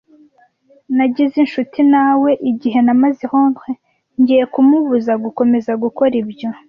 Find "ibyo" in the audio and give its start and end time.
6.23-6.49